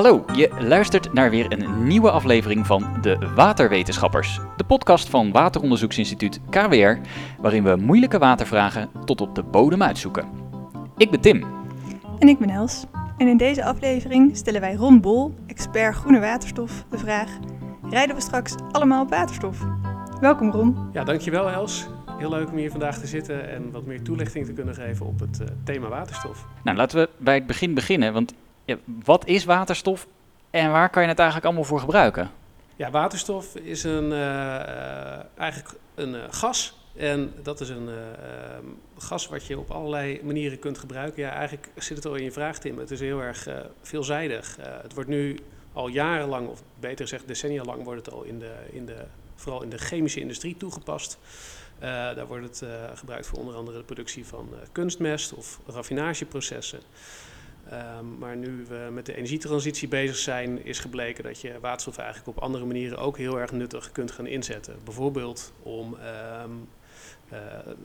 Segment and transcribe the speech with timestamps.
[0.00, 6.40] Hallo, je luistert naar weer een nieuwe aflevering van De Waterwetenschappers, de podcast van Wateronderzoeksinstituut
[6.50, 6.98] KWR,
[7.38, 10.28] waarin we moeilijke watervragen tot op de bodem uitzoeken.
[10.96, 11.44] Ik ben Tim.
[12.18, 12.84] En ik ben Els.
[13.18, 17.30] En in deze aflevering stellen wij Ron Bol, expert groene waterstof, de vraag:
[17.90, 19.58] rijden we straks allemaal op waterstof?
[20.20, 20.76] Welkom Ron.
[20.92, 21.88] Ja, dankjewel Els.
[22.18, 25.20] Heel leuk om hier vandaag te zitten en wat meer toelichting te kunnen geven op
[25.20, 26.46] het uh, thema waterstof.
[26.64, 28.34] Nou, laten we bij het begin beginnen, want
[29.04, 30.06] wat is waterstof
[30.50, 32.30] en waar kan je het eigenlijk allemaal voor gebruiken?
[32.76, 36.78] Ja, waterstof is een, uh, eigenlijk een uh, gas.
[36.96, 37.88] En dat is een
[38.98, 41.22] gas wat je op allerlei manieren kunt gebruiken.
[41.22, 42.78] Ja, eigenlijk zit het al in je vraag, Tim.
[42.78, 43.48] Het is heel erg
[43.82, 44.56] veelzijdig.
[44.82, 45.38] het wordt nu
[45.72, 49.62] al jarenlang, of beter gezegd decennia lang, wordt het al in de, in de, vooral
[49.62, 51.18] in de chemische industrie toegepast.
[51.80, 56.80] Daar wordt het gebruikt voor onder andere de productie van kunstmest of raffinageprocessen.
[57.72, 62.28] Um, maar nu we met de energietransitie bezig zijn, is gebleken dat je waterstof eigenlijk
[62.28, 64.76] op andere manieren ook heel erg nuttig kunt gaan inzetten.
[64.84, 65.96] Bijvoorbeeld om
[66.44, 66.68] um,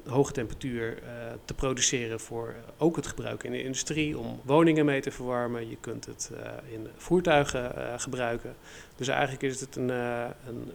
[0.06, 1.02] hoge temperatuur
[1.46, 5.70] te produceren voor ook het gebruik in de industrie, om woningen mee te verwarmen.
[5.70, 6.32] Je kunt het
[6.72, 8.56] in voertuigen gebruiken.
[8.96, 10.72] Dus eigenlijk is het een, een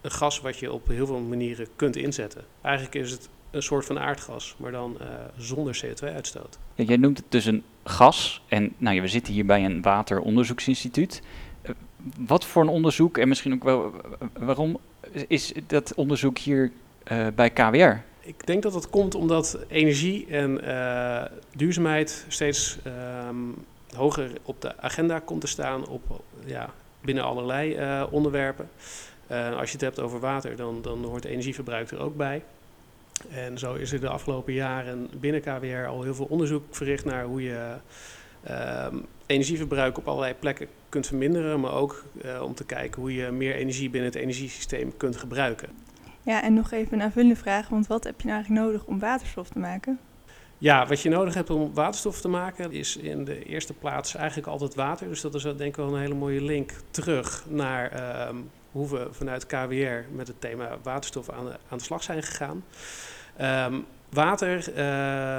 [0.00, 2.44] een gas wat je op heel veel manieren kunt inzetten.
[2.62, 6.58] Eigenlijk is het een soort van aardgas, maar dan uh, zonder CO2-uitstoot.
[6.74, 8.42] Ja, jij noemt het dus een gas.
[8.48, 11.22] En nou ja, we zitten hier bij een wateronderzoeksinstituut.
[11.62, 11.70] Uh,
[12.18, 13.92] wat voor een onderzoek en misschien ook wel
[14.38, 14.78] waarom
[15.28, 16.72] is dat onderzoek hier
[17.12, 18.06] uh, bij KWR?
[18.20, 20.60] Ik denk dat dat komt omdat energie en
[21.56, 22.78] duurzaamheid steeds
[23.28, 23.54] um,
[23.96, 27.78] hoger op de agenda komt te staan op, ja, binnen allerlei
[28.10, 28.68] onderwerpen.
[29.28, 32.42] Als je het hebt over water, dan, dan hoort energieverbruik er ook bij.
[33.30, 37.24] En zo is er de afgelopen jaren binnen KWR al heel veel onderzoek verricht naar
[37.24, 37.74] hoe je
[38.50, 38.86] uh,
[39.26, 43.54] energieverbruik op allerlei plekken kunt verminderen, maar ook uh, om te kijken hoe je meer
[43.54, 45.68] energie binnen het energiesysteem kunt gebruiken.
[46.22, 48.98] Ja, en nog even een aanvullende vraag, want wat heb je nou eigenlijk nodig om
[48.98, 49.98] waterstof te maken?
[50.58, 54.48] Ja, wat je nodig hebt om waterstof te maken is in de eerste plaats eigenlijk
[54.48, 55.08] altijd water.
[55.08, 58.38] Dus dat is denk ik wel een hele mooie link terug naar uh,
[58.72, 62.64] hoe we vanuit KWR met het thema waterstof aan de, aan de slag zijn gegaan.
[63.40, 64.68] Um, water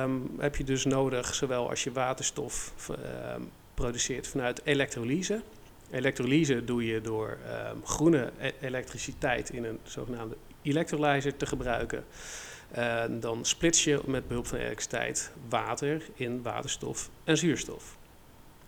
[0.01, 5.41] um, heb je dus nodig, zowel als je waterstof um, produceert vanuit elektrolyse.
[5.91, 7.37] Elektrolyse doe je door
[7.83, 12.05] groene e elektriciteit in een zogenaamde electrolyzer te gebruiken.
[13.09, 17.97] Dan splits je met behulp van elektriciteit water in waterstof en zuurstof.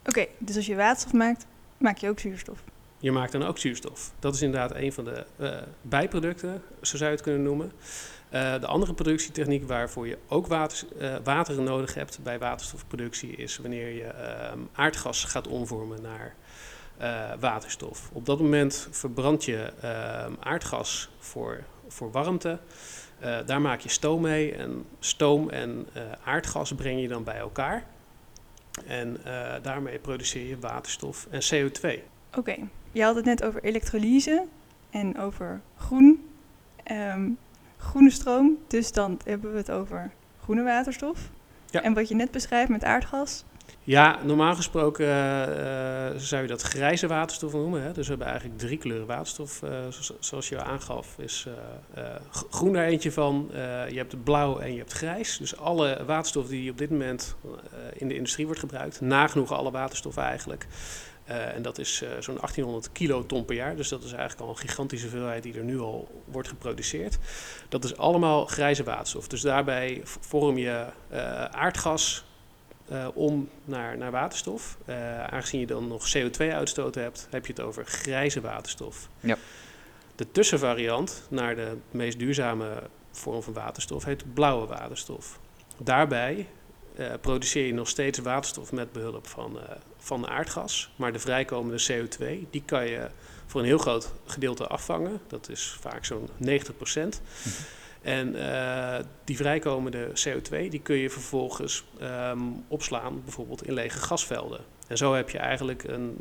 [0.06, 1.46] Oké, dus als je waterstof maakt,
[1.78, 2.64] maak je ook zuurstof.
[3.02, 4.12] Je maakt dan ook zuurstof.
[4.20, 7.72] Dat is inderdaad een van de uh, bijproducten, zo zou je het kunnen noemen.
[8.34, 13.58] Uh, de andere productietechniek waarvoor je ook water, uh, water nodig hebt bij waterstofproductie is
[13.58, 14.14] wanneer je
[14.72, 16.36] aardgas gaat omvormen naar
[17.40, 18.10] waterstof.
[18.14, 19.74] Op dat moment verbrand je
[20.40, 22.60] aardgas voor, voor warmte.
[23.46, 25.88] daar maak je stoom mee en stoom en
[26.24, 27.86] aardgas breng je dan bij elkaar.
[28.86, 29.18] En
[29.62, 32.00] daarmee produceer je waterstof en CO2.
[32.38, 32.58] Oké.
[32.92, 34.46] Je had het net over elektrolyse
[34.90, 36.30] en over groen,
[36.92, 37.38] um,
[37.78, 38.58] groene stroom.
[38.68, 40.12] Dus dan hebben we het over
[40.44, 41.30] groene waterstof.
[41.70, 41.82] Ja.
[41.82, 43.44] En wat je net beschrijft met aardgas.
[43.84, 47.82] Ja, normaal gesproken uh, zou je dat grijze waterstof noemen.
[47.82, 47.92] Hè?
[47.92, 49.70] Dus we hebben eigenlijk drie kleuren waterstof, uh,
[50.20, 51.16] zoals je aangaf.
[51.18, 51.48] Is
[52.50, 53.50] groen daar eentje van,
[53.90, 55.38] je hebt het blauw en je hebt grijs.
[55.38, 57.36] Dus alle waterstof die op dit moment
[57.94, 60.68] in de industrie wordt gebruikt, nagenoeg alle waterstof eigenlijk,
[61.32, 63.76] uh, en dat is uh, zo'n 1800 kiloton per jaar.
[63.76, 67.18] Dus dat is eigenlijk al een gigantische hoeveelheid die er nu al wordt geproduceerd.
[67.70, 69.28] Dat is allemaal grijze waterstof.
[69.28, 72.26] Dus daarbij vorm je uh, aardgas
[73.14, 74.78] om naar, naar waterstof.
[75.30, 79.10] aangezien je dan nog CO2-uitstoot hebt, heb je het over grijze waterstof.
[79.20, 79.38] Ja.
[80.16, 85.40] De tussenvariant naar de meest duurzame vorm van waterstof heet blauwe waterstof.
[85.78, 86.48] Daarbij
[87.22, 89.60] produceer je nog steeds waterstof met behulp van
[90.02, 90.92] van aardgas.
[90.96, 93.10] Maar de vrijkomende CO2, die kan je
[93.46, 95.20] voor een heel groot gedeelte afvangen.
[95.28, 97.22] Dat is vaak zo'n 90 procent.
[97.44, 97.50] Mhm.
[98.02, 104.60] En uh, die vrijkomende CO2 die kun je vervolgens um, opslaan, bijvoorbeeld in lege gasvelden.
[104.88, 106.20] En zo heb je eigenlijk een,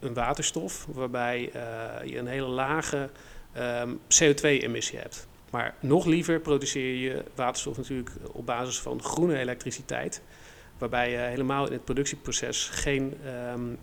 [0.00, 3.10] een waterstof waarbij uh, je een hele lage
[3.56, 5.26] um, CO2-emissie hebt.
[5.50, 10.22] Maar nog liever produceer je waterstof natuurlijk op basis van groene elektriciteit
[10.78, 13.14] waarbij je helemaal in het productieproces geen,
[13.54, 13.78] um,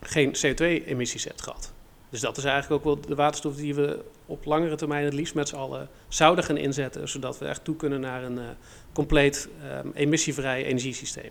[0.00, 1.72] geen CO2-emissies hebt gehad.
[2.10, 5.34] Dus dat is eigenlijk ook wel de waterstof die we op langere termijn het liefst
[5.34, 8.44] met z'n allen zouden gaan inzetten, zodat we echt toe kunnen naar een uh,
[8.92, 9.48] compleet
[9.84, 11.30] um, emissievrij energiesysteem.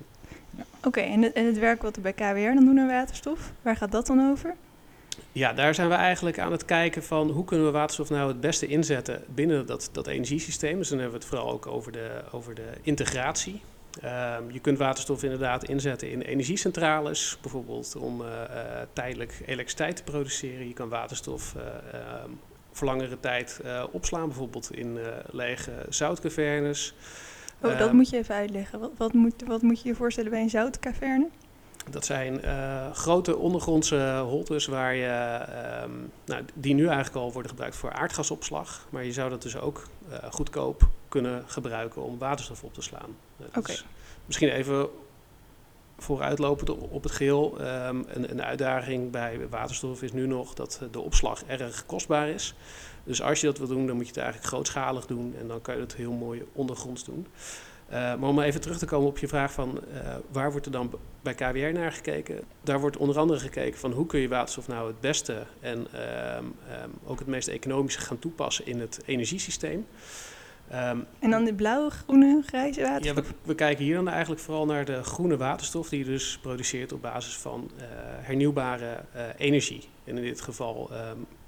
[0.83, 3.75] Oké, en, het, en het werk wat we bij KWR dan doen aan waterstof, waar
[3.75, 4.55] gaat dat dan over?
[5.31, 8.41] Ja, daar zijn we eigenlijk aan het kijken van hoe kunnen we waterstof nou het
[8.41, 10.77] beste inzetten binnen dat, dat energiesysteem.
[10.77, 13.61] Dus dan hebben we het vooral ook over de, over de integratie.
[14.01, 18.27] Ehm, je kunt waterstof inderdaad inzetten in energiecentrales, bijvoorbeeld om uh,
[18.93, 20.67] tijdelijk elektriciteit te produceren.
[20.67, 21.63] Je kan waterstof uh,
[22.71, 24.97] voor langere tijd opslaan, bijvoorbeeld in
[25.31, 26.93] lege zoutcavernes.
[27.61, 28.79] Oh, dat ehm, moet je even uitleggen.
[28.79, 31.27] Wat, wat, moet, wat moet je je voorstellen bij een zoutkaverne?
[31.91, 35.91] Dat zijn uh, grote ondergrondse holtes waar je, ehm,
[36.25, 38.87] nou, die nu eigenlijk al worden gebruikt voor aardgasopslag.
[38.89, 43.15] Maar je zou dat dus ook uh, goedkoop kunnen gebruiken om waterstof op te slaan.
[43.55, 43.75] Oké.
[44.25, 44.89] Misschien even
[45.97, 47.57] vooruitlopend op het geheel.
[47.61, 52.55] Um, een, een, uitdaging bij waterstof is nu nog dat de opslag erg kostbaar is.
[53.03, 55.61] Dus als je dat wil doen, dan moet je het eigenlijk grootschalig doen en dan
[55.61, 57.27] kan je het heel mooi ondergronds doen.
[57.89, 60.71] Uh, maar om even terug te komen op je vraag van uh, waar wordt er
[60.71, 60.91] dan
[61.21, 62.39] bij KWR naar gekeken?
[62.63, 66.35] Daar wordt onder andere gekeken van hoe kun je waterstof nou het beste en uh,
[66.35, 66.53] um,
[67.05, 69.85] ook het meest economische gaan toepassen in het energiesysteem.
[70.73, 73.15] Um, en dan de blauwe, groene, grijze waterstof?
[73.15, 76.37] Ja, we, we, kijken hier dan eigenlijk vooral naar de groene waterstof die je dus
[76.41, 77.83] produceert op basis van uh,
[78.21, 79.03] hernieuwbare
[79.37, 79.83] energie.
[80.03, 80.91] En in dit geval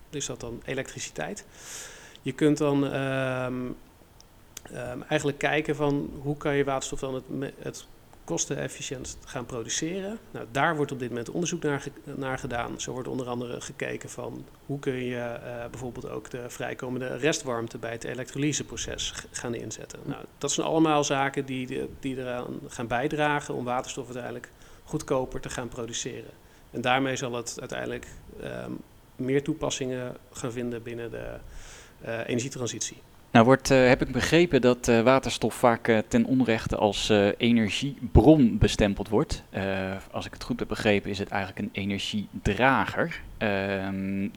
[0.09, 1.45] is dat dan elektriciteit.
[2.21, 2.83] Je kunt dan
[4.73, 7.85] um, eigenlijk kijken van hoe kan je waterstof dan het, het
[8.23, 10.19] kostenefficiënt gaan produceren.
[10.31, 12.81] Nou, daar wordt op dit moment onderzoek naar, naar, gedaan.
[12.81, 17.77] Zo wordt onder andere gekeken van hoe kun je uh, bijvoorbeeld ook de vrijkomende restwarmte
[17.77, 19.99] bij het elektrolyseproces gaan inzetten.
[20.03, 24.49] Nou, dat zijn allemaal zaken die, die eraan gaan bijdragen om waterstof uiteindelijk
[24.83, 26.31] goedkoper te gaan produceren.
[26.71, 28.07] En daarmee zal het uiteindelijk
[28.43, 28.79] um,
[29.15, 31.37] meer toepassingen gaan vinden binnen de
[32.05, 32.97] uh, energietransitie.
[33.31, 38.57] Nou wordt, uh, heb ik begrepen dat uh, waterstof vaak uh, ten onrechte als energiebron
[38.57, 39.43] bestempeld wordt.
[40.11, 43.21] als ik het goed heb begrepen is het eigenlijk een energiedrager.
[43.37, 44.27] Ehm,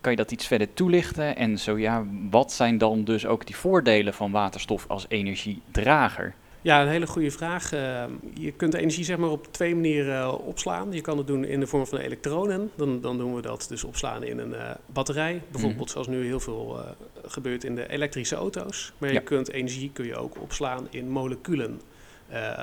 [0.00, 1.36] kan je dat iets verder toelichten?
[1.36, 6.34] En zo ja, wat zijn dan dus ook die voordelen van waterstof als energiedrager?
[6.64, 7.72] Ja, een hele goede vraag.
[7.74, 10.92] Uh, je kunt de energie zeg maar, op twee manieren uh, opslaan.
[10.92, 12.70] Je kan het doen in de vorm van elektronen.
[12.76, 15.42] Dan, dan doen we dat dus opslaan in een uh, batterij.
[15.50, 15.92] Bijvoorbeeld mm.
[15.92, 16.80] zoals nu heel veel
[17.26, 18.92] gebeurt in de elektrische auto's.
[18.98, 19.14] Maar ja.
[19.14, 21.80] je kunt energie kun je ook opslaan in moleculen.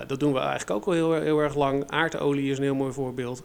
[0.08, 1.90] dat doen we eigenlijk ook al heel, heel erg lang.
[1.90, 3.44] Aardolie is een heel mooi voorbeeld.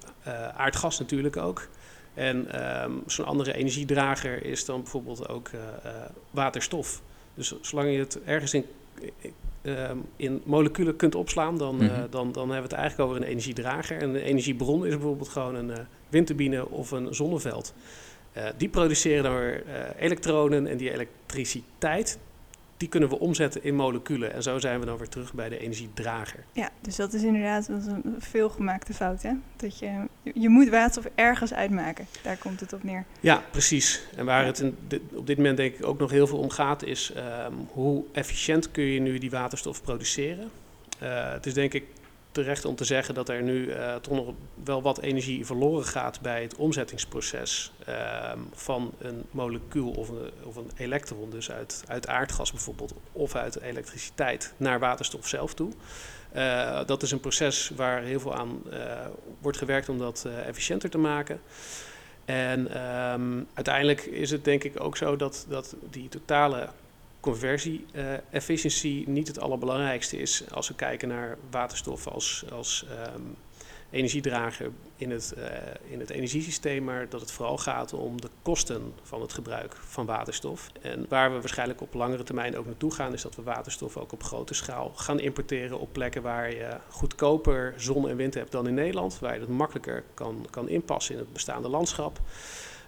[0.57, 1.69] aardgas natuurlijk ook.
[2.15, 5.51] En um, zo'n andere energiedrager is dan bijvoorbeeld ook
[6.31, 7.03] waterstof.
[7.35, 8.65] Dus zolang je het ergens in
[10.17, 11.89] in moleculen kunt opslaan, dan, mm -hmm.
[11.89, 13.99] uh, dan, dan hebben we het eigenlijk over een energiedrager.
[14.01, 15.77] En een energiebron is bijvoorbeeld gewoon een uh,
[16.09, 17.75] windturbine of een zonneveld.
[18.37, 19.65] Uh, die produceren dan weer
[19.99, 22.19] elektronen en die elektriciteit,
[22.77, 24.33] die kunnen we omzetten in moleculen.
[24.33, 26.45] En zo zijn we dan weer terug bij de energiedrager.
[26.53, 29.23] Ja, dus dat is inderdaad een veelgemaakte fout.
[29.23, 29.33] Hè?
[29.57, 29.93] Dat je,
[30.35, 32.07] je moet waterstof ergens uitmaken.
[32.23, 33.05] Daar komt het op neer.
[33.21, 34.03] Ja, precies.
[34.17, 34.47] En waar ja.
[34.47, 34.77] het in,
[35.15, 38.71] op dit moment denk ik ook nog heel veel om gaat, is um, hoe efficiënt
[38.71, 40.51] kun je nu die waterstof produceren.
[41.03, 41.85] Uh, het is denk ik
[42.37, 44.35] terecht om te zeggen dat er nu uh, toch nog
[44.65, 50.57] wel wat energie verloren gaat bij het omzettingsproces uh, van een molecuul of een, of
[50.57, 55.71] een elektron, dus uit, uit aardgas bijvoorbeeld, of uit elektriciteit naar waterstof zelf toe.
[56.37, 58.63] Uh, dat is een proces waar heel veel aan
[59.41, 61.41] wordt gewerkt om dat efficiënter te maken.
[62.25, 66.69] En um, uiteindelijk is het denk ik ook zo dat, dat die totale
[67.27, 73.37] conversie-efficiëntie uh, niet het allerbelangrijkste is als we kijken naar waterstof als, als um,
[73.91, 75.45] energiedrager in het, uh,
[75.91, 80.07] in het energiesysteem, maar dat het vooral gaat om de kosten van het gebruik van
[80.07, 80.71] waterstof.
[80.83, 84.13] En waar we waarschijnlijk op langere termijn ook naartoe gaan, is dat we waterstof ook
[84.13, 88.69] op grote schaal gaan importeren op plekken waar je goedkoper zon en wind hebt dan
[88.69, 92.19] in Nederland, waar je dat makkelijker kan, kan inpassen in het bestaande landschap.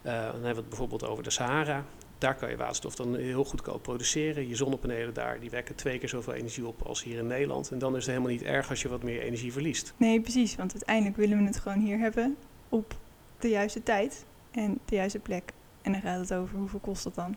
[0.02, 1.84] Uh, dan hebben we het bijvoorbeeld over de Sahara.
[2.18, 4.48] Daar kan je waterstof dan heel goedkoop produceren.
[4.48, 7.70] Je zonnepanelen daar, die wekken twee keer zoveel energie op als hier in Nederland.
[7.70, 9.94] En dan is het helemaal niet erg als je wat meer energie verliest.
[9.96, 10.56] Nee, precies.
[10.56, 12.36] Want uiteindelijk willen we het gewoon hier hebben
[12.68, 12.94] op
[13.38, 15.52] de juiste tijd en de juiste plek.
[15.82, 17.36] En dan gaat het over hoeveel kost dat dan.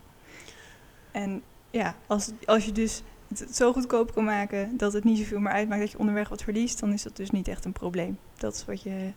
[1.12, 5.40] En ja, als, als je dus het zo goedkoop kan maken dat het niet zoveel
[5.40, 8.18] meer uitmaakt dat je onderweg wat verliest, dan is dat dus niet echt een probleem.
[8.38, 9.12] Dat is wat je.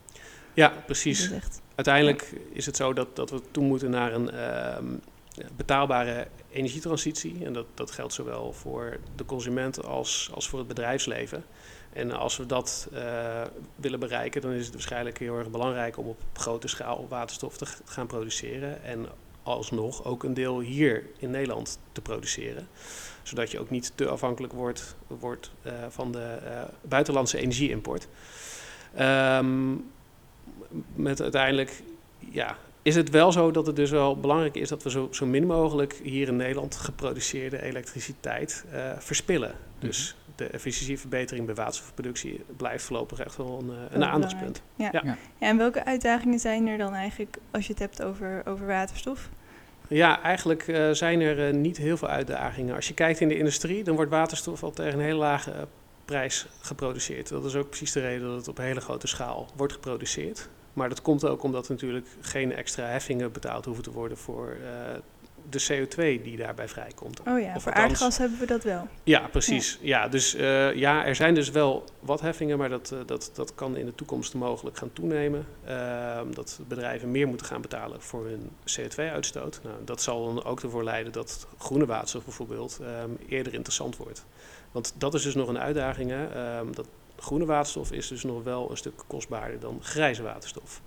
[0.55, 1.31] Ja, precies.
[1.75, 2.39] Uiteindelijk ja.
[2.53, 4.31] is het zo dat, dat we toe moeten naar een.
[4.35, 4.99] Uh,
[5.57, 7.45] betaalbare energietransitie.
[7.45, 11.45] En dat, dat geldt zowel voor de consument als, als voor het bedrijfsleven.
[11.93, 13.43] En als we dat uh,
[13.77, 17.67] willen bereiken, dan is het waarschijnlijk heel erg belangrijk om op grote schaal waterstof te
[17.85, 18.83] gaan produceren.
[18.83, 19.09] En
[19.43, 22.69] alsnog ook een deel hier in Nederland te produceren.
[23.23, 28.09] Zodat je ook niet te afhankelijk wordt, wordt uh, van de uh, buitenlandse energieimport.
[28.95, 29.75] Ehm,
[30.95, 31.83] met uiteindelijk,
[32.19, 35.27] ja, is het wel zo dat het dus wel belangrijk is dat we zo, zo
[35.27, 39.55] min mogelijk hier in Nederland geproduceerde elektriciteit uh, verspillen.
[39.79, 39.87] Mhm.
[39.87, 44.63] Dus de efficiëntieverbetering bij waterstofproductie blijft voorlopig echt wel een, eh, een aandachtspunt.
[44.77, 44.89] Ja.
[44.93, 45.01] Ja.
[45.05, 45.17] ja.
[45.39, 49.29] En welke uitdagingen zijn er dan eigenlijk als je het hebt over, over waterstof?
[49.89, 52.75] Ja, eigenlijk uh, zijn er uh, niet heel veel uitdagingen.
[52.75, 55.69] Als je kijkt in de industrie, dan wordt waterstof al tegen een hele lage
[56.05, 57.29] prijs geproduceerd.
[57.29, 60.49] Dat is ook precies de reden dat het op hele grote schaal wordt geproduceerd.
[60.75, 64.57] Maar dat komt ook omdat er natuurlijk geen extra heffingen betaald hoeven te worden voor
[64.61, 64.69] uh,
[65.51, 67.21] de CO2 die daarbij vrijkomt.
[67.27, 68.89] Oh ja, voor aardgas hebben we dat wel.
[69.03, 69.79] Ja, precies.
[69.81, 73.55] Ja, dus uh, ja, er zijn dus wel wat heffingen, maar dat, uh, dat, dat
[73.55, 75.47] kan in de toekomst mogelijk gaan toenemen.
[76.31, 79.61] dat bedrijven meer moeten gaan betalen voor hun CO2-uitstoot.
[79.63, 84.25] Nou, dat zal dan ook ervoor leiden dat groene waterstof bijvoorbeeld um, eerder interessant wordt.
[84.73, 86.11] Want dat is dus nog een uitdaging.
[86.11, 86.59] Hè?
[86.59, 90.81] Um, dat groene waterstof is dus nog wel een stuk kostbaarder dan grijze waterstof.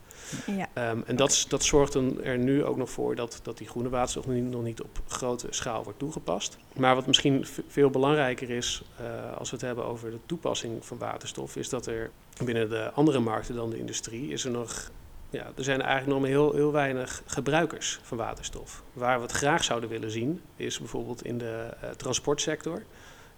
[0.45, 0.89] Ja.
[0.91, 4.25] Um, en dat, dat zorgt er nu ook nog voor dat, dat die groene waterstof
[4.25, 6.57] nog niet op grote schaal wordt toegepast.
[6.73, 10.97] Maar wat misschien veel belangrijker is uh, als we het hebben over de toepassing van
[10.97, 12.09] waterstof, is dat er
[12.43, 14.91] binnen de andere markten dan de industrie is er nog.
[15.29, 18.83] Ja, er zijn eigenlijk nog maar heel, heel weinig gebruikers van waterstof.
[18.93, 22.83] Waar we het graag zouden willen zien, is bijvoorbeeld in de uh, transportsector.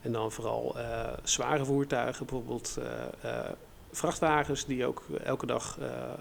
[0.02, 2.86] En dan vooral uh, zware voertuigen, bijvoorbeeld uh,
[3.26, 3.40] uh,
[3.92, 5.78] vrachtwagens die ook elke dag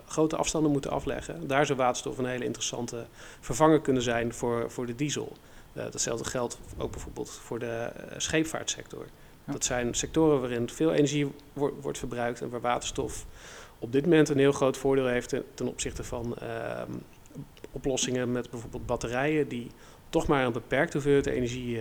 [0.06, 1.46] grote afstanden moeten afleggen.
[1.46, 3.06] Daar zou waterstof een hele interessante
[3.40, 5.32] vervanger kunnen zijn voor, voor de diesel.
[5.72, 9.06] datzelfde geldt ook bijvoorbeeld voor de scheepvaartsector.
[9.44, 9.52] Ja.
[9.52, 13.26] Dat zijn sectoren waarin veel energie wo wordt verbruikt en waar waterstof
[13.78, 16.92] op dit moment een heel groot voordeel heeft ten, ten opzichte van ehm,
[17.72, 19.70] oplossingen met bijvoorbeeld batterijen die
[20.08, 21.80] toch maar een beperkte hoeveelheid energie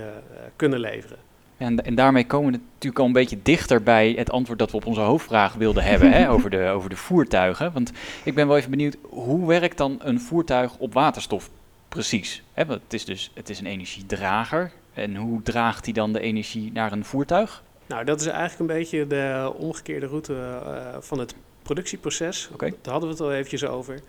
[0.56, 1.18] kunnen leveren.
[1.58, 4.78] En, en daarmee komen we natuurlijk al een beetje dichter bij het antwoord dat we
[4.78, 7.72] op onze hoofdvraag wilden hebben hè, over, de, over de voertuigen.
[7.74, 7.92] Want
[8.24, 11.50] ik ben wel even benieuwd, hoe werkt dan een voertuig op waterstof
[11.90, 12.44] precies?
[12.54, 14.72] Hè, want het is dus het is een energiedrager.
[14.94, 17.64] En hoe draagt hij dan de energie naar een voertuig?
[17.88, 22.50] Nou, dat is eigenlijk een beetje de omgekeerde route uh, van het productieproces.
[22.54, 22.74] Okay.
[22.82, 24.00] Daar hadden we het al eventjes over.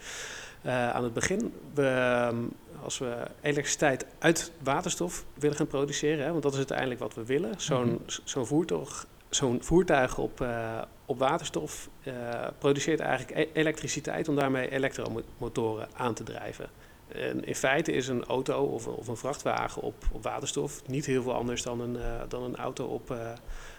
[0.66, 1.52] Uh, aan het begin.
[1.74, 2.36] We, ehm,
[2.82, 7.24] als we elektriciteit uit waterstof willen gaan produceren, hè, want dat is uiteindelijk wat we
[7.24, 7.54] willen.
[7.56, 8.00] Zo'n mm -hmm.
[8.24, 12.14] zo'n voertuig, zo'n voertuig op, uh, op waterstof uh,
[12.58, 16.68] produceert eigenlijk e elektriciteit om daarmee elektromotoren aan te drijven.
[17.08, 21.06] En in feite is een auto of een, of een vrachtwagen op, op waterstof niet
[21.06, 23.14] heel veel anders dan een, uh, dan een auto op,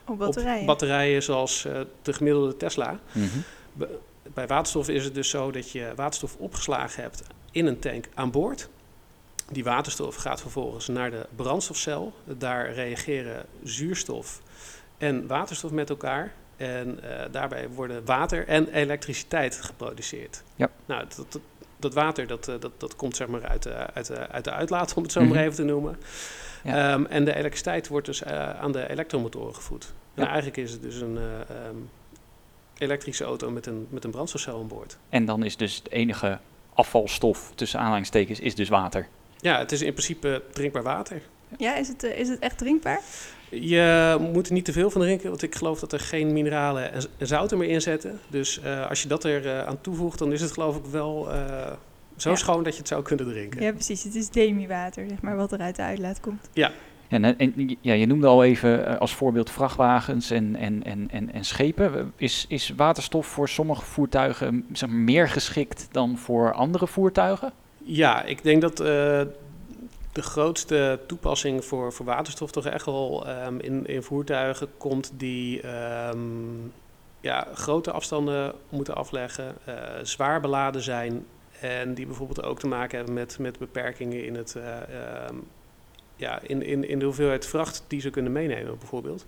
[0.05, 0.59] op, batterijen.
[0.59, 1.61] op batterijen zoals
[2.01, 2.99] de gemiddelde Tesla.
[3.11, 3.43] Mm -hmm.
[4.33, 8.31] Bij waterstof is het dus zo dat je waterstof opgeslagen hebt in een tank aan
[8.31, 8.69] boord.
[9.51, 12.13] Die waterstof gaat vervolgens naar de brandstofcel.
[12.23, 14.41] Daar reageren zuurstof
[14.97, 16.33] en waterstof met elkaar.
[16.57, 20.43] En uh, daarbij worden water en elektriciteit geproduceerd.
[20.55, 20.69] Ja.
[20.85, 21.41] Nou, dat, dat,
[21.79, 24.93] dat water dat, dat, dat komt zeg maar uit, de, uit, de, uit de uitlaat,
[24.93, 25.43] om het zo maar mm -hmm.
[25.43, 25.97] even te noemen.
[26.63, 26.93] Ja.
[26.93, 29.93] Um, en de elektriciteit wordt dus uh, aan de elektromotoren gevoed.
[30.13, 30.21] Ja.
[30.21, 31.21] En eigenlijk is het dus een uh,
[31.67, 31.89] um,
[32.77, 34.97] elektrische auto met een, met een brandstofcel aan boord.
[35.09, 36.39] En dan is dus de enige
[36.73, 39.07] afvalstof tussen aanhalingstekens is dus water.
[39.41, 41.22] Ja, het is in principe drinkbaar water.
[41.58, 43.01] Ja, is het, uh, is het echt drinkbaar?
[43.50, 46.91] Je moet er niet te veel van drinken, want ik geloof dat er geen mineralen
[46.91, 48.19] en, en zouten meer in zitten.
[48.27, 51.27] Dus uh, als je dat er uh, aan toevoegt, dan is het geloof ik wel
[52.17, 52.36] zo ja.
[52.36, 53.62] schoon dat je het zou kunnen drinken.
[53.62, 54.03] Ja, precies.
[54.03, 56.50] Het is demi-water, zeg maar, wat er uit de uitlaat komt.
[56.53, 56.72] Ja.
[57.08, 61.43] Ja, en, ja, je noemde al even als voorbeeld vrachtwagens en, en, en, en, en
[61.43, 62.13] schepen.
[62.15, 67.51] Is, is waterstof voor sommige voertuigen zeg maar, meer geschikt dan voor andere voertuigen?
[67.83, 68.86] Ja, ik denk dat uh,
[70.12, 75.62] de grootste toepassing voor, voor waterstof toch echt wel um, in, in voertuigen komt die
[75.67, 76.74] um,
[77.21, 81.25] ja, grote afstanden moeten afleggen, uh, zwaar beladen zijn
[81.59, 84.77] en die bijvoorbeeld ook te maken hebben met, met beperkingen in, het, uh,
[85.29, 85.48] um,
[86.15, 89.25] ja, in, in, in de hoeveelheid vracht die ze kunnen meenemen bijvoorbeeld.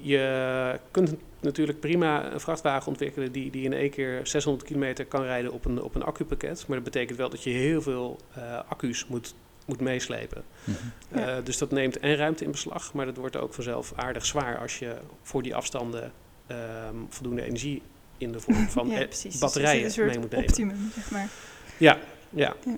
[0.00, 5.22] Je kunt natuurlijk prima een vrachtwagen ontwikkelen die, die in één keer 600 kilometer kan
[5.22, 6.64] rijden op een, op een accupakket.
[6.66, 9.34] Maar dat betekent wel dat je heel veel uh, accu's moet,
[9.66, 10.42] moet meeslepen.
[10.64, 11.18] Mm -hmm.
[11.18, 11.40] uh, ja.
[11.40, 14.78] dus dat neemt en ruimte in beslag, maar dat wordt ook vanzelf aardig zwaar als
[14.78, 16.12] je voor die afstanden
[16.48, 17.82] um, voldoende energie
[18.18, 19.38] in de vorm van ja, precies.
[19.38, 20.48] batterijen dus mee moet nemen.
[20.48, 21.28] optimum, zeg maar.
[21.76, 21.98] Ja,
[22.30, 22.54] ja.
[22.64, 22.76] ja.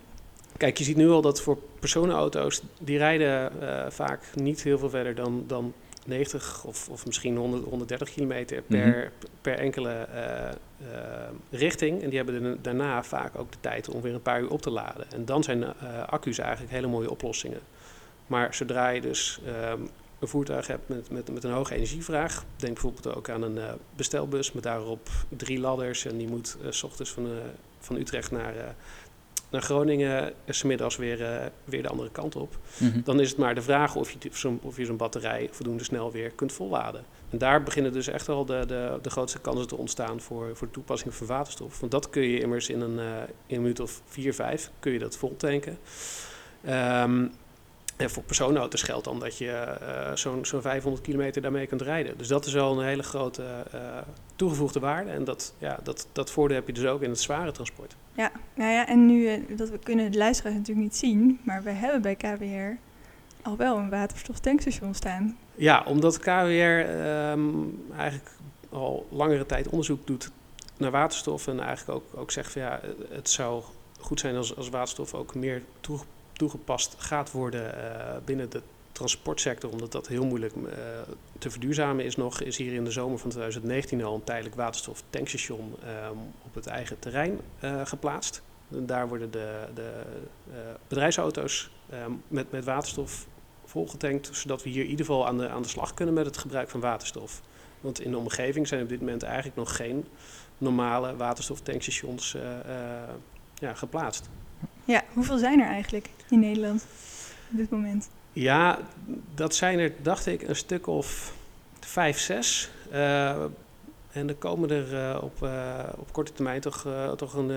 [0.57, 4.91] Kijk, je ziet nu al dat voor personenauto's, die rijden uh, vaak niet heel veel
[4.91, 5.75] verder dan, dan
[6.07, 9.11] 90 of, of misschien 100, 130 kilometer per, mm -hmm.
[9.41, 10.89] per enkele uh, uh,
[11.51, 12.03] richting.
[12.03, 14.63] En die hebben de, daarna vaak ook de tijd om weer een paar uur op
[14.63, 15.11] te laden.
[15.13, 15.73] En dan zijn uh,
[16.07, 17.61] accu's eigenlijk hele mooie oplossingen.
[18.27, 19.41] Maar zodra je dus
[19.73, 22.45] um, een voertuig hebt met, met, met een hoge energievraag.
[22.57, 23.59] Denk bijvoorbeeld ook aan een
[23.97, 26.05] bestelbus met daarop drie ladders.
[26.05, 27.29] En die moet s ochtends van,
[27.79, 28.55] van Utrecht naar,
[29.57, 32.59] naar Groningen is middags weer, uh, weer de andere kant op.
[32.79, 33.01] Mhm.
[33.05, 36.53] Dan is het maar de vraag of je zo'n zo batterij voldoende snel weer kunt
[36.53, 37.05] volladen.
[37.31, 40.67] En daar beginnen dus echt wel de, de, de grootste kansen te ontstaan voor, voor
[40.67, 41.81] de toepassing van waterstof.
[41.81, 43.05] Want dat kun je immers in een, uh,
[43.47, 45.79] in een minuut of 4, 5 kun je dat vol tanken.
[46.69, 47.33] Um,
[47.97, 52.19] en voor personenauto's geldt dan dat je uh, zo'n zo'n 500 kilometer daarmee kunt rijden.
[52.19, 53.43] Dus dat is wel een hele grote
[53.75, 53.81] uh,
[54.37, 55.11] toegevoegde waarde.
[55.11, 57.97] En dat, ja, dat, dat voordeel heb je dus ook in het zware transport.
[58.13, 61.63] Ja, nou ja, en nu uh, dat we kunnen de luisteraars natuurlijk niet zien, maar
[61.63, 62.79] we hebben bij KWR
[63.43, 65.39] al wel een waterstoftankstation staan.
[65.55, 68.31] Ja, omdat KWR um, eigenlijk
[68.71, 70.31] al langere tijd onderzoek doet
[70.77, 73.63] naar waterstof en eigenlijk ook, ook zegt van ja, het zou
[74.01, 78.63] goed zijn als, als waterstof ook meer toegepast toegepast gaat worden uh, binnen de
[78.93, 80.65] transportsector, omdat dat heel moeilijk uh,
[81.39, 85.75] te verduurzamen is nog, is hier in de zomer van 2019 al een tijdelijk waterstoftankstation
[86.11, 88.43] um, op het eigen terrein uh, geplaatst.
[88.71, 89.91] En daar worden de, de
[90.89, 93.27] bedrijfsauto's um, met, met waterstof
[93.65, 96.37] volgetankt, zodat we hier in ieder geval aan de, aan de slag kunnen met het
[96.37, 97.43] gebruik van waterstof.
[97.81, 100.07] Want in de omgeving zijn op dit moment eigenlijk nog geen
[100.59, 102.37] normale waterstoftankstations
[103.55, 104.29] ja, geplaatst.
[104.87, 106.87] Ja, hoeveel zijn er eigenlijk in Nederland
[107.51, 108.09] op dit moment?
[108.33, 108.79] Ja,
[109.35, 111.35] dat zijn er, dacht ik, een stuk of
[111.81, 112.71] vijf, zes.
[112.93, 113.31] Uh,
[114.13, 117.51] en er komen er uh, op, uh, op korte termijn toch, toch een,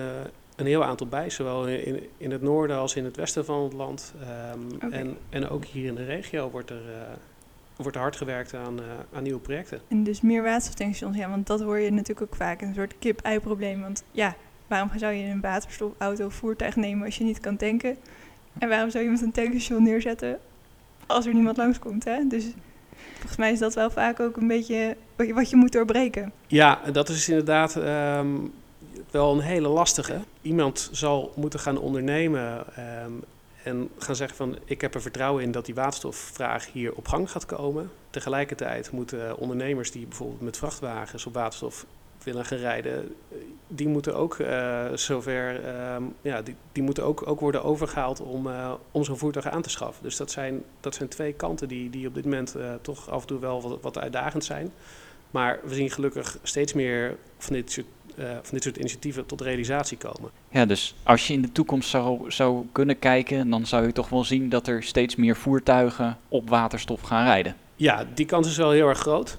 [0.56, 1.30] een heel aantal bij.
[1.30, 4.14] Zowel in, in het noorden als in het westen van het land.
[4.54, 4.90] Um, okay.
[4.90, 6.82] en, en ook hier in de regio wordt er,
[7.76, 8.80] wordt er hard gewerkt aan,
[9.12, 9.80] aan nieuwe projecten.
[9.88, 12.60] En dus meer waterstoftankstations, ja, want dat hoor je natuurlijk ook vaak.
[12.60, 13.80] Een soort kip-ei-probleem.
[13.80, 14.36] Want ja,
[14.70, 17.96] Waarom zou je een waterstofauto of voertuig nemen als je niet kan tanken?
[18.58, 20.38] En waarom zou je met een tankstation neerzetten
[21.06, 22.04] als er niemand langskomt?
[22.04, 22.26] Hè?
[22.28, 22.44] Dus
[23.12, 24.96] volgens mij is dat wel vaak ook een beetje
[25.34, 26.32] wat je, moet doorbreken.
[26.46, 28.52] Ja, dat is inderdaad um,
[29.10, 30.20] wel een hele lastige.
[30.42, 32.64] Iemand zal moeten gaan ondernemen
[33.04, 33.24] um,
[33.62, 37.30] en gaan zeggen van ik heb er vertrouwen in dat die waterstofvraag hier op gang
[37.30, 37.90] gaat komen.
[38.10, 41.86] Tegelijkertijd moeten ondernemers die bijvoorbeeld met vrachtwagens op waterstof
[42.24, 43.14] willen gaan rijden,
[43.66, 48.46] die moeten ook uh, zover, uh, ja, die, die moeten ook, ook worden overgehaald om,
[48.46, 50.02] uh, om zo'n voertuig aan te schaffen.
[50.02, 53.20] Dus dat zijn, dat zijn twee kanten die, die op dit moment uh, toch af
[53.20, 54.70] en toe wel wat, wat uitdagend zijn.
[55.30, 59.98] Maar we zien gelukkig steeds meer van dit soort, van dit soort initiatieven tot realisatie
[59.98, 60.30] komen.
[60.48, 64.08] Ja, dus als je in de toekomst zou, zou kunnen kijken, dan zou je toch
[64.08, 67.56] wel zien dat er steeds meer voertuigen op waterstof gaan rijden.
[67.76, 69.38] Ja, die kans is wel heel erg groot.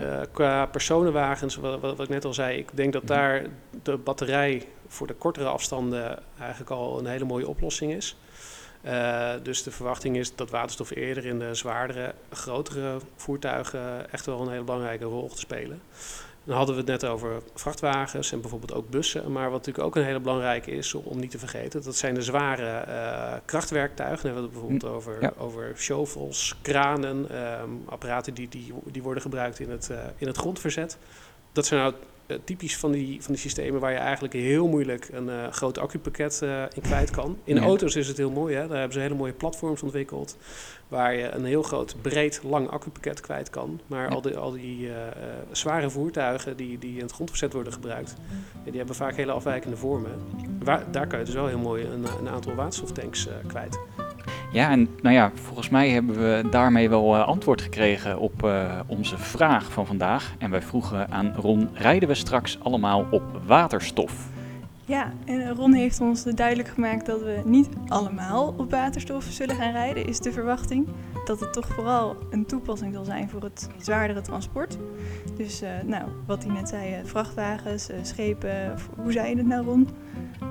[0.00, 3.12] Uh, qua personenwagens, wat, wat, ik net al zei, ik denk dat mhm.
[3.12, 3.46] daar
[3.82, 8.16] de batterij voor de kortere afstanden eigenlijk al een hele mooie oplossing is.
[8.84, 14.40] Uh, dus de verwachting is dat waterstof eerder in de zwaardere, grotere voertuigen echt wel
[14.40, 15.80] een hele belangrijke rol te spelen.
[16.46, 19.32] Dan hadden we het net over vrachtwagens en bijvoorbeeld ook bussen.
[19.32, 22.22] Maar wat natuurlijk ook een hele belangrijke is om niet te vergeten, dat zijn de
[22.22, 24.22] zware uh, krachtwerktuigen.
[24.22, 25.32] Dan hebben we het bijvoorbeeld over, ja.
[25.38, 30.36] over shovels, kranen, um, apparaten die, die, die worden gebruikt in het, uh, in het
[30.36, 30.98] grondverzet.
[31.52, 31.94] Dat zijn nou
[32.44, 36.40] typisch van die, van die systemen waar je eigenlijk heel moeilijk een uh, groot accupakket
[36.44, 37.38] uh, in kwijt kan.
[37.44, 37.62] In ja.
[37.62, 38.68] auto's is het heel mooi, hè?
[38.68, 40.36] daar hebben ze hele mooie platforms ontwikkeld.
[40.88, 43.80] Waar je een heel groot, breed, lang accupakket kwijt kan.
[43.86, 44.14] Maar ja.
[44.14, 44.88] al die, al die
[45.50, 48.14] zware voertuigen die, die in het grondverzet worden gebruikt,
[48.64, 50.12] die hebben vaak hele afwijkende vormen.
[50.62, 53.78] Waar, daar kan je dus wel heel mooi een, een aantal waterstoftanks kwijt.
[54.56, 58.80] Ja, en nou ja, volgens mij hebben we daarmee wel uh, antwoord gekregen op uh,
[58.86, 60.34] onze vraag van vandaag.
[60.38, 64.28] En wij vroegen aan Ron, rijden we straks allemaal op waterstof?
[64.84, 69.72] Ja, en Ron heeft ons duidelijk gemaakt dat we niet allemaal op waterstof zullen gaan
[69.72, 70.88] rijden, is de verwachting.
[71.24, 74.78] Dat het toch vooral een toepassing zal zijn voor het zwaardere transport.
[75.36, 79.88] Dus uh, nou, wat hij net zei, vrachtwagens, schepen, hoe zei je het nou Ron?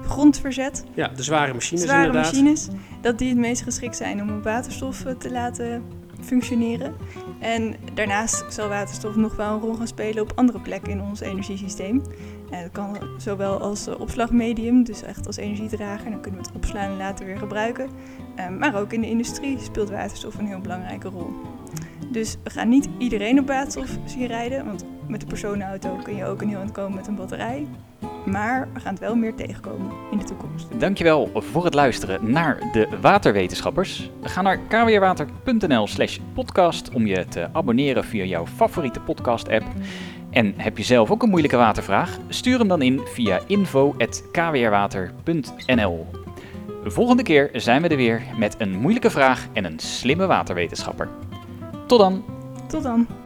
[0.05, 0.83] Grondverzet.
[0.93, 2.31] Ja, de zware machines zware inderdaad.
[2.31, 2.67] machines,
[3.01, 5.83] dat die het meest geschikt zijn om op waterstof te laten
[6.21, 6.95] functioneren.
[7.39, 11.19] En daarnaast zal waterstof nog wel een rol gaan spelen op andere plekken in ons
[11.19, 12.01] energiesysteem.
[12.49, 16.91] En dat kan zowel als opslagmedium, dus echt als energiedrager, dan kunnen we het opslaan
[16.91, 17.89] en later weer gebruiken.
[18.59, 21.33] Maar ook in de industrie speelt waterstof een heel belangrijke rol.
[22.11, 26.25] Dus we gaan niet iedereen op waterstof zien rijden, want met de personenauto kun je
[26.25, 27.67] ook een heel eind komen met een batterij.
[28.25, 30.79] Maar we gaan het wel meer tegenkomen in de toekomst.
[30.79, 34.09] Dankjewel voor het luisteren naar de waterwetenschappers.
[34.21, 39.65] Ga naar kwrwater.nl slash podcast om je te abonneren via jouw favoriete podcast app.
[40.29, 42.17] En heb je zelf ook een moeilijke watervraag?
[42.27, 46.24] Stuur hem dan in via info.kwrwater.nl
[46.87, 51.09] Volgende keer zijn we er weer met een moeilijke vraag en een slimme waterwetenschapper.
[51.87, 52.23] Tot dan!
[52.67, 53.24] Tot dan!